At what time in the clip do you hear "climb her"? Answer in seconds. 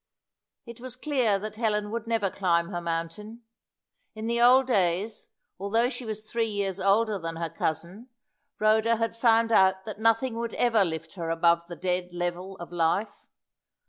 2.31-2.81